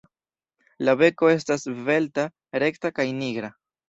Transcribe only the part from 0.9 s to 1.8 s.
beko estas